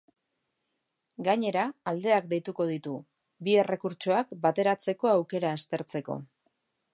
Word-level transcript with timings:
Gainera, 1.27 1.65
aldeak 1.91 2.31
deituko 2.31 2.67
ditu, 2.69 2.95
bi 3.49 3.55
errekurtsoak 3.65 4.33
bateratzeko 4.47 5.13
aukera 5.13 5.53
aztertzeko. 5.59 6.19